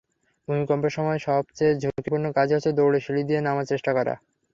[0.47, 4.13] ভূমিকম্পের সময় সবচেয়ে ঝুঁকিপূর্ণ কাজই হচ্ছে দৌড়ে সিঁড়ি দিয়ে নামার চেষ্টা করা।